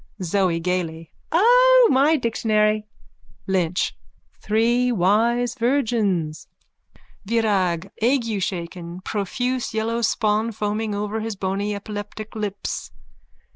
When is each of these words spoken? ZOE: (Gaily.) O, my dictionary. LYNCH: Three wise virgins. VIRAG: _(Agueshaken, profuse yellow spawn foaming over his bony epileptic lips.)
ZOE: 0.23 0.59
(Gaily.) 0.61 1.11
O, 1.31 1.89
my 1.91 2.15
dictionary. 2.17 2.87
LYNCH: 3.45 3.95
Three 4.41 4.91
wise 4.91 5.53
virgins. 5.53 6.47
VIRAG: 7.25 7.91
_(Agueshaken, 8.01 9.03
profuse 9.03 9.75
yellow 9.75 10.01
spawn 10.01 10.51
foaming 10.53 10.95
over 10.95 11.19
his 11.19 11.35
bony 11.35 11.75
epileptic 11.75 12.35
lips.) 12.35 12.91